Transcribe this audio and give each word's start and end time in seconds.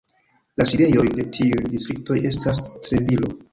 La 0.61 0.65
sidejoj 0.69 1.03
de 1.19 1.27
tiuj 1.37 1.67
distriktoj 1.75 2.19
estas 2.33 2.65
Treviro. 2.89 3.33